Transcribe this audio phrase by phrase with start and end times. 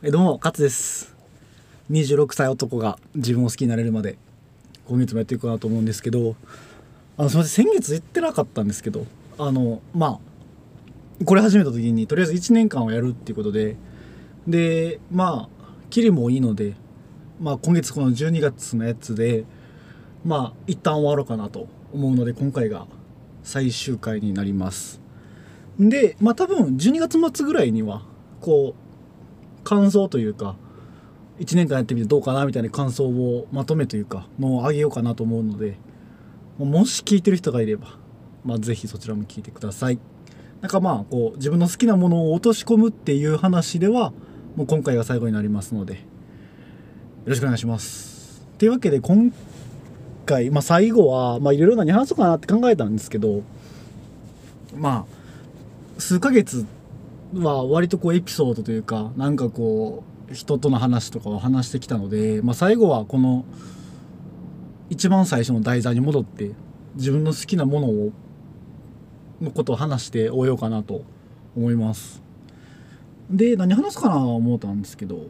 [0.00, 1.12] えどうも勝です。
[1.90, 4.16] 26歳男が自分を好きになれるまで
[4.86, 6.36] 今月もやっていこうかなと思うんですけど
[7.16, 9.06] あのすみません先月言ってなかったんですけど
[9.38, 10.20] あのま
[11.20, 13.74] あこれ始めた時にとりあえず1年間をやるっていうことで
[14.46, 16.74] でまあキリもいいので、
[17.40, 19.46] まあ、今月この12月のやつで
[20.24, 22.86] まあ一旦終わろうかなと思うので今回が
[23.42, 25.00] 最終回になります。
[25.76, 28.02] でまあ多分12月末ぐらいには
[28.40, 28.87] こう
[29.68, 30.56] 感想というか
[31.40, 35.76] 1年間やってみてどうかなみたいな感想をまとめというかのをあげようかなと思うので
[36.56, 37.98] もし聞いてる人がいれば、
[38.46, 39.98] まあ、ぜひそちらも聞いてください。
[40.62, 44.12] なんかまあこう自分の好きなものを落とし込むっていう話では
[44.56, 46.00] もう今回が最後になりますのでよ
[47.26, 48.42] ろしくお願いします。
[48.56, 49.32] というわけで今
[50.24, 53.42] 回、まあ、最後はまあいろいろ何話そうかなって考えたんですけど
[54.74, 56.66] まあ数ヶ月
[57.34, 63.44] は割とこうエピソードというかなんかこう人との話とかを話してきたので、まあ、最後はこの
[64.90, 66.52] 一番最初の題材に戻って
[66.94, 68.12] 自分の好きなものを
[69.40, 71.02] のことを話して終えようかなと
[71.56, 72.22] 思います。
[73.30, 75.26] で何話すかなと思ったんですけど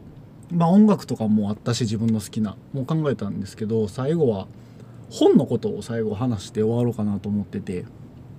[0.51, 4.47] まあ音楽とかもあったし自分の好きなもう考えたんですけど最後は
[5.09, 7.85] 本のことを最後話して終わろうかなと思ってて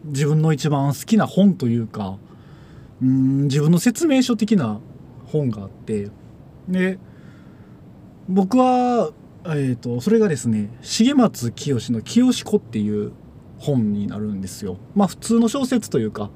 [0.05, 2.17] 自分の一番好きな本というか
[3.03, 4.81] うん自分の説明書的な
[5.27, 6.11] 本があって
[6.69, 6.99] で
[8.29, 9.11] 僕は、
[9.45, 13.13] えーと、それがですね重松清の「清子」っていう
[13.59, 14.77] 本になるんですよ。
[14.95, 16.31] まあ普通の小説というか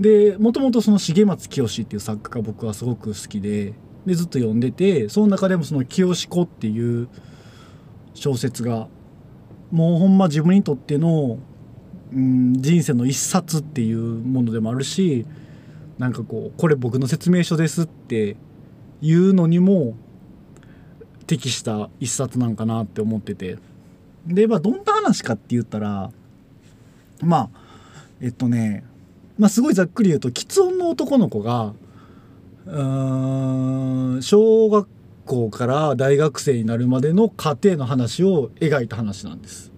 [0.00, 3.74] でもともとその重松清っていう作家が僕はすごく好きで
[4.06, 7.08] でずっと読んでてその中でもその「清子」っていう
[8.14, 8.88] 小説が
[9.70, 11.38] もうほんま自分にとっての、
[12.12, 15.26] うん、人生の一冊っていうものでもあるし
[15.98, 18.36] なんかこうこれ僕の説明書ですって
[19.00, 19.94] いうのにも
[21.26, 23.58] 適した一冊なんかなって思ってて
[24.26, 26.10] でまあどんな話かって言ったら
[27.20, 27.48] まあ
[28.20, 28.84] えっとね
[29.38, 31.74] まあすごいざっくり言うと吃音の男の子が
[32.66, 34.88] うーん小学
[35.24, 39.72] 校から大学生になるまでの家庭の話を描いた話なんです。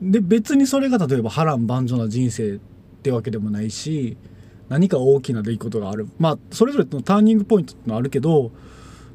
[0.00, 2.58] で別にそれが例えば波乱万丈な人生っ
[3.02, 4.16] てわけでもないし
[4.70, 6.08] 何か大きな出来事がある。
[6.18, 8.52] まあそれぞれのターニングポイントってのはあるけど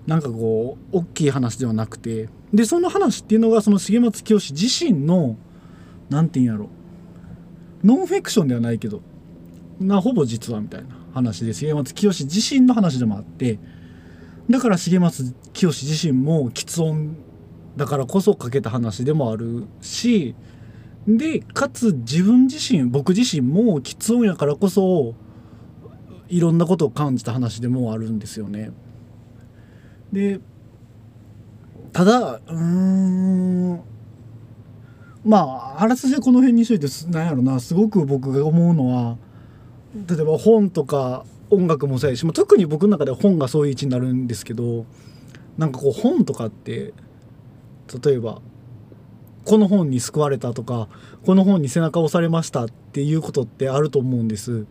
[0.05, 2.29] なんかこう大きい話ではなくて。
[2.53, 5.35] でその話っていうのがその重松清自身の
[6.09, 6.69] 何て言うんやろ。
[7.83, 9.01] ノンフィクションではないけど
[9.79, 13.59] なほぼ実話みたいな話で重松清自身の話でもあって。
[14.49, 17.17] だから重松清自身も喫音
[17.77, 20.35] だからこそ書けた話でもあるし
[21.07, 25.15] でかつ自分自身僕自身も喫音やからこそ
[26.29, 28.71] いろんなことを感じた話でもあるんですよね。
[30.11, 30.39] で
[31.91, 33.81] ただうん
[35.23, 39.17] まああらすじはこの辺にしといてなんやろなすごく僕が思うのは
[40.07, 44.85] 例えば本とか音楽もそうやし、特に僕の中で本がそういう位置になるんですけど
[45.57, 46.93] なんかこう本とかって
[48.03, 48.41] 例えば
[49.45, 50.89] この本に救われたとか
[51.25, 54.65] この本に背中を押されましたっていうことってあると思うんです。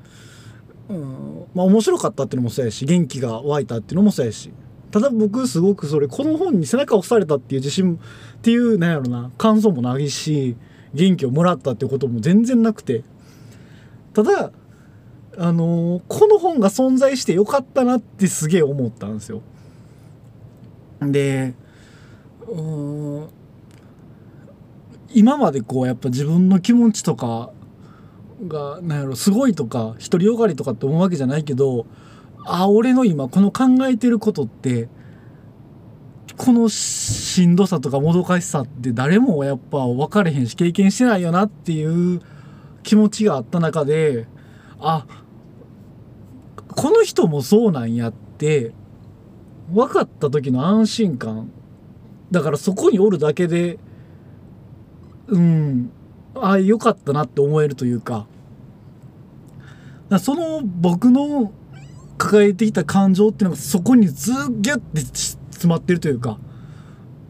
[0.89, 1.47] うん。
[1.55, 4.53] まあ面白かったっていうのもそうやし元気が湧いたっていうのもそうやし。
[4.91, 10.56] ただ僕すごくそれこの本に背中を押されたっていう自信っていうなんやろな感想もないし
[10.93, 13.03] 元気をもらったっていうことも全然なくて。
[14.12, 14.53] ただ
[15.37, 19.43] あのー、この本が存在してよかったなってすげえ思ったんですよ。
[21.01, 21.55] で
[22.49, 23.28] うん
[25.12, 27.51] 今までこうやっぱ自分の気持ちとか
[28.49, 31.87] がなんやろすごいとか独りよがりとかって思うわけじゃないけど
[32.44, 34.88] あ俺の今この考えてることって
[36.37, 42.21] このしんどさとかもどかしさって誰もやっぱ分かれへんし経験してないよなっていう
[42.83, 44.27] 気持ちがあった中で
[44.81, 45.06] あ
[46.69, 48.72] この人もそうなんやって
[49.72, 51.51] 分かった時の安心感。
[52.30, 53.78] だからそこにおるだけで
[55.28, 55.91] うん
[56.34, 58.27] ああよかったなって思えるというか
[60.18, 61.53] その僕の
[62.18, 65.39] 抱えてきた感情っていうのがそこにずっギュッて詰
[65.71, 66.39] まってるというか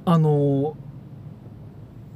[0.05, 0.77] あの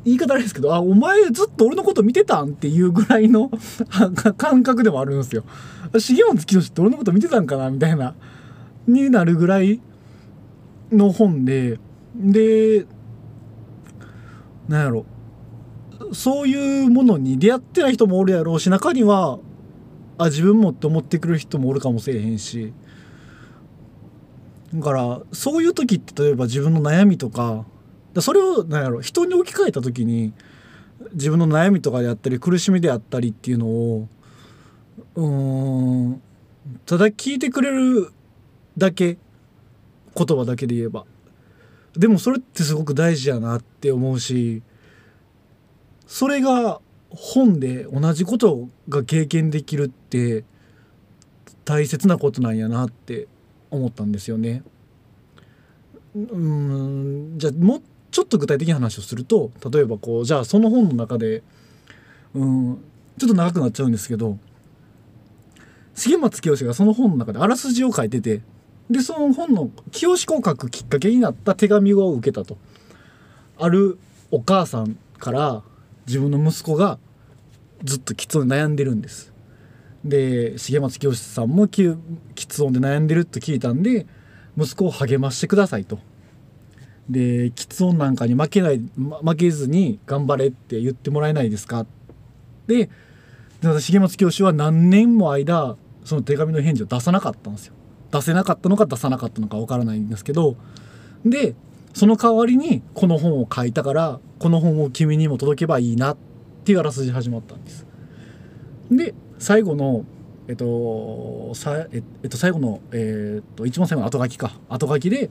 [0.04, 3.50] 言い方あれですけどあお前ずっと俺のこと見てたんっていうぐらいの
[4.36, 5.44] 感覚でもあるんですよ。
[5.92, 8.14] 重松清って俺のこと見てたんかなみたいな
[8.86, 9.80] になるぐらい
[10.92, 11.78] の本で
[12.14, 12.86] で
[14.68, 15.06] なんやろ
[16.12, 19.38] そういうものに出会ってない人もおるやろうし中には
[20.18, 22.72] あ自分もって思ってくる人もおるかもしれへんし。
[24.74, 27.64] だからそういう時って例えば自分の悩みとか
[28.20, 30.34] それを何やろ人に置き換えた時に
[31.14, 34.08] 自分の悩みとかであったり苦しみであったりっていうのを
[35.14, 36.22] うん
[36.84, 38.12] ただ聞いてくれる
[38.76, 39.16] だけ
[40.14, 41.06] 言葉だけで言えば。
[41.96, 44.62] でもそれってすごく大事やなって思うし
[46.06, 50.44] それが本で同じことが経験できるって
[51.64, 53.28] 大切なことなんやなって
[53.70, 54.62] 思ったんですよね。
[56.14, 61.42] うんじゃあもうちょっと具体的な話をすると例えばこうじゃあその本の中で
[62.34, 62.78] うん
[63.18, 64.38] ちょっと長くなっちゃうんですけど
[65.94, 68.40] 重松清がその本の中であらすじを書いてて
[68.90, 72.56] でその本の清志を書くきっかけになった手紙を受けたと。
[73.60, 73.98] ある
[74.30, 75.62] お母さんから
[76.08, 76.98] 自分の息子が
[77.84, 79.32] ずっと喫音で悩んでるんです。
[80.04, 81.94] で重松清さんも喫
[82.64, 84.06] 音で悩んでると聞いたんで
[84.56, 85.98] 息子を励ましてくださいと。
[87.10, 91.86] で喫音なんかに負けない負けずに頑張れって言ってもらえないですか
[92.66, 92.90] で
[93.62, 97.74] 重松清は何年も間その手紙の返事を出さなかったんですよ。
[98.10, 100.56] 出せなかったのか出さなかったのかわからないんですけど
[101.26, 101.54] で
[101.92, 106.16] その代わりにこの本を書いたからこの本を君にも届けばいいなっ
[106.64, 107.86] ていうあらすじ始まったんです。
[108.90, 110.04] で最後の
[110.48, 115.30] えっとさえっと最後のえ、っと一番最後の後書きか後書きで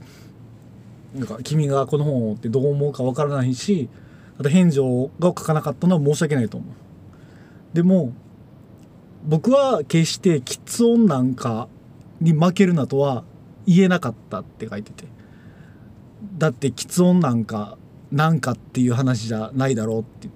[1.16, 3.90] なんか君がこの本をってどう思うかわからないし
[4.40, 7.76] あと返事が書かなかったのは申し訳ないと思う。
[7.76, 8.14] でも
[9.26, 11.68] 僕は決して喫音なんか
[12.22, 13.24] に負けるなとは
[13.66, 15.06] 言えなかったって書いてて
[16.38, 17.78] だって喫音なんか
[18.12, 20.30] なんかっていう話じゃないだろうって。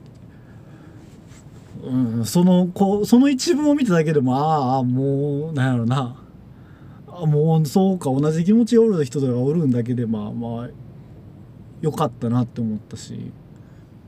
[1.83, 6.15] うん、そのこうその一文を見ただけでもああもうなんやろな。
[7.07, 10.69] あもうそうか同じ気持ちがおる人がおるんだけでまあまあ
[11.81, 13.31] よかったなって思ったし。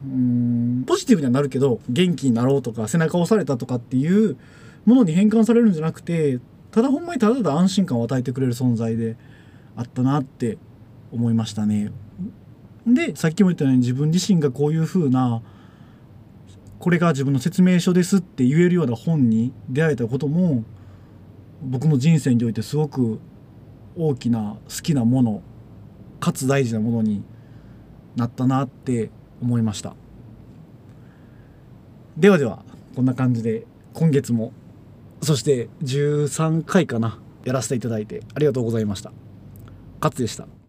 [0.05, 4.37] うんポジティブにはなるけど元気になろうとか背中押されたとかっていう
[4.85, 6.39] ものに変換されるんじゃなくて
[6.71, 9.15] ただほんまにただただ安心感を与えてくれる存在で
[9.77, 10.57] あったなって
[11.13, 11.91] 思いましたね。
[12.85, 15.41] でさっきも言ったように自分自身がこういう風な
[16.79, 20.65] これが自分の説明書ですって言えるような本に出会えたことも
[21.61, 23.19] 僕の人生においてすごく
[23.95, 25.41] 大きな好きなもの
[26.19, 27.23] かつ大事なものに
[28.17, 29.11] なったなって
[29.41, 29.95] 思いました。
[32.17, 32.63] ではでは
[32.95, 34.51] こんな感じで今月も
[35.21, 39.11] そして13回かなやらせていただいてありがとうございました。
[40.01, 40.62] 勝でした。